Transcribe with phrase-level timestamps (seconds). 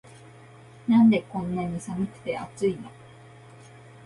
[0.87, 2.89] なんでこんなに寒くて熱いの